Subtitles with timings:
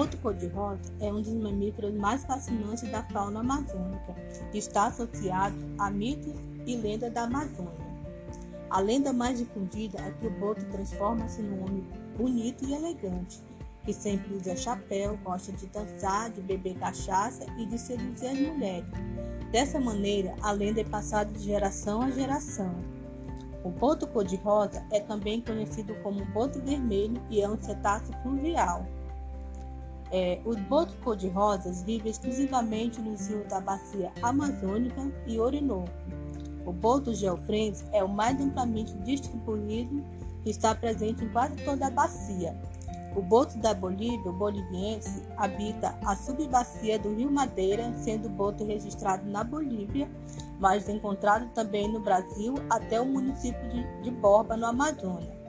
[0.00, 4.16] boto cor-de-rosa é um dos mamíferos mais fascinantes da fauna amazônica
[4.50, 7.90] e está associado a mitos e lendas da Amazônia.
[8.70, 11.86] A lenda mais difundida é que o boto transforma-se num homem
[12.16, 13.42] bonito e elegante,
[13.84, 18.88] que sempre usa chapéu, gosta de dançar, de beber cachaça e de seduzir as mulheres.
[19.52, 22.74] Dessa maneira, a lenda é passada de geração a geração.
[23.62, 28.86] O boto cor-de-rosa é também conhecido como boto vermelho e é um cetáceo fluvial.
[30.12, 35.90] É, os botos cor-de-rosas vivem exclusivamente nos rios da bacia amazônica e Orinoco.
[36.66, 40.04] O boto geofrens é o mais amplamente distribuído
[40.44, 42.56] e está presente em quase toda a bacia.
[43.14, 48.64] O boto da Bolívia, o boliviense, habita a subbacia do Rio Madeira, sendo o boto
[48.64, 50.08] registrado na Bolívia,
[50.60, 55.39] mas encontrado também no Brasil até o município de, de Borba, no Amazônia.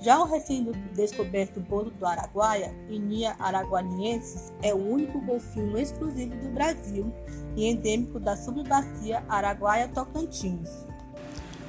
[0.00, 7.12] Já o recém-descoberto bolo do Araguaia, Inia araguaniensis, é o único golfinho exclusivo do Brasil
[7.56, 10.86] e endêmico da subbacia Araguaia-Tocantins.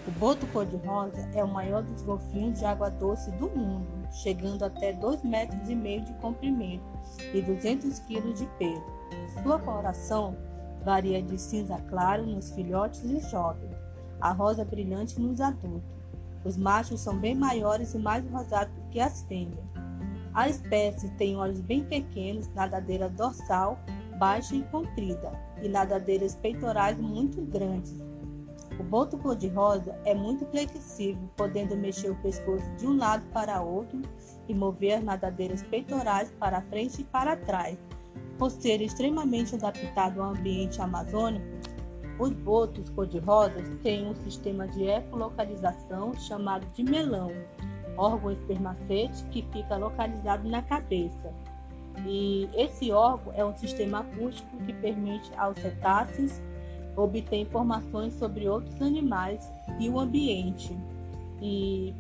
[0.08, 4.94] O boto cor-de-rosa é o maior dos golfinhos de água doce do mundo, chegando até
[4.94, 6.86] 2,5 metros e meio de comprimento
[7.34, 8.86] e 200 kg de peso.
[9.42, 10.36] Sua coloração
[10.84, 13.76] varia de cinza claro nos filhotes e jovens,
[14.20, 15.97] a rosa brilhante nos adultos.
[16.48, 19.68] Os machos são bem maiores e mais rosados que as fêmeas.
[20.34, 23.78] A espécie tem olhos bem pequenos, nadadeira dorsal
[24.18, 25.30] baixa e comprida,
[25.62, 27.94] e nadadeiras peitorais muito grandes.
[28.80, 34.02] O boto cor-de-rosa é muito flexível, podendo mexer o pescoço de um lado para outro
[34.48, 37.78] e mover as nadadeiras peitorais para frente e para trás.
[38.38, 41.46] Por ser extremamente adaptado ao ambiente amazônico,
[42.20, 47.32] os botos cor-de-rosas têm um sistema de ecolocalização chamado de melão,
[47.96, 51.32] órgão espermacete que fica localizado na cabeça.
[52.06, 56.42] E esse órgão é um sistema acústico que permite aos cetáceos
[56.96, 60.76] obter informações sobre outros animais e o ambiente.
[61.42, 61.94] E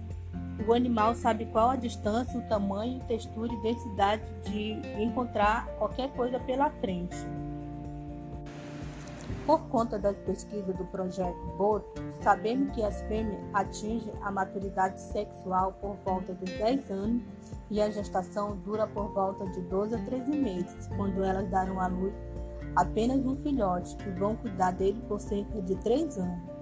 [0.68, 6.40] o animal sabe qual a distância, o tamanho, textura e densidade de encontrar qualquer coisa
[6.40, 7.16] pela frente.
[9.46, 15.74] Por conta das pesquisas do projeto Boto, sabemos que as fêmeas atingem a maturidade sexual
[15.74, 17.24] por volta dos 10 anos
[17.70, 21.88] e a gestação dura por volta de 12 a 13 meses, quando elas darão à
[21.88, 22.14] luz
[22.76, 26.58] apenas um filhote e vão cuidar dele por cerca de 3 anos.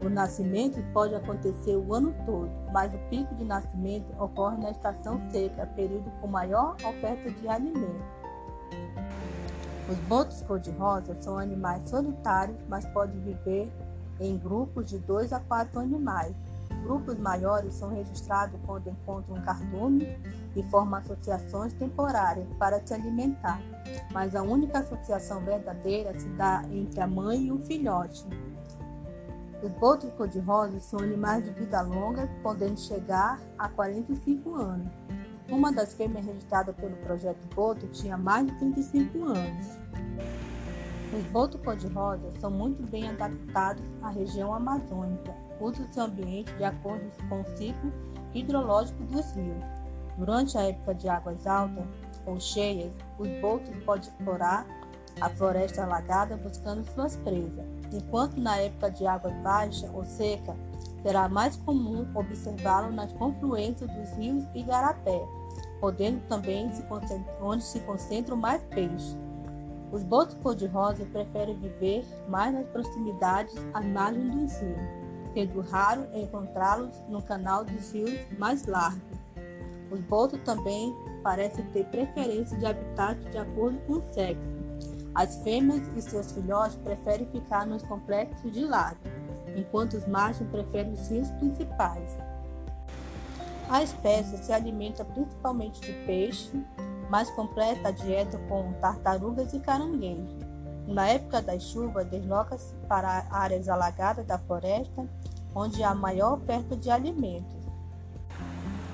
[0.00, 5.20] O nascimento pode acontecer o ano todo, mas o pico de nascimento ocorre na estação
[5.30, 8.04] seca, período com maior oferta de alimento.
[9.86, 13.70] Os botos cor-de-rosa são animais solitários, mas podem viver
[14.18, 16.34] em grupos de dois a quatro animais.
[16.82, 20.06] Grupos maiores são registrados quando encontram cardume
[20.56, 23.60] e formam associações temporárias para se alimentar,
[24.12, 28.26] mas a única associação verdadeira se dá entre a mãe e o filhote.
[29.62, 34.92] Os botos cor-de-rosa são animais de vida longa, podendo chegar a 45 anos.
[35.48, 39.66] Uma das fêmeas registradas pelo projeto Boto tinha mais de 35 anos.
[41.16, 47.04] Os botos cor-de-rosa são muito bem adaptados à região amazônica, usam seu ambiente de acordo
[47.28, 47.92] com o ciclo
[48.34, 49.64] hidrológico dos rios.
[50.18, 51.84] Durante a época de águas altas
[52.26, 54.66] ou cheias, os botos podem explorar
[55.20, 60.54] a floresta alagada buscando suas presas, enquanto na época de água baixa ou seca,
[61.02, 65.22] será mais comum observá-lo nas confluências dos rios e garapé,
[65.80, 66.84] podendo também se
[67.40, 69.16] onde se concentram mais peixes.
[69.92, 74.78] Os botos cor-de-rosa preferem viver mais nas proximidades às margens dos rios,
[75.34, 79.18] sendo raro encontrá-los no canal dos rios mais largos.
[79.90, 80.92] Os botos também
[81.22, 84.53] parecem ter preferência de habitat de acordo com o sexo.
[85.14, 88.98] As fêmeas e seus filhotes preferem ficar nos complexos de lago
[89.56, 92.18] enquanto os machos preferem os rios principais.
[93.68, 96.50] A espécie se alimenta principalmente de peixe,
[97.08, 100.34] mas completa a dieta com tartarugas e caranguejos.
[100.86, 105.08] Na época das chuvas, desloca-se para áreas alagadas da floresta,
[105.54, 107.64] onde há maior oferta de alimentos.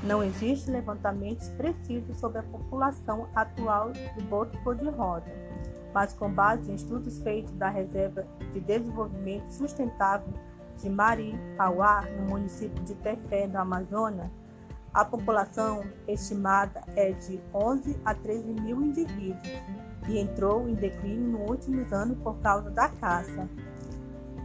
[0.02, 5.31] Não existe levantamentos precisos sobre a população atual do boto cor-de-rosa,
[5.92, 10.32] mas com base em estudos feitos da Reserva de Desenvolvimento Sustentável
[10.78, 14.31] de Maricauá, no município de Tefé, no Amazonas,
[14.92, 19.48] a população estimada é de 11 a 13 mil indivíduos
[20.08, 23.48] e entrou em declínio nos últimos anos por causa da caça.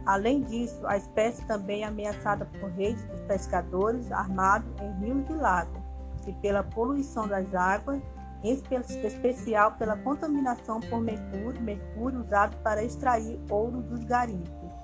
[0.04, 5.32] Além disso, a espécie também é ameaçada por redes de pescadores armados em rios e
[5.32, 5.82] lagos
[6.28, 8.00] e pela poluição das águas
[8.42, 14.75] especial pela contaminação por mercúrio, mercúrio usado para extrair ouro dos garimpos.